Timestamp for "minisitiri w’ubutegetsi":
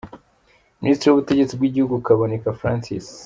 0.81-1.53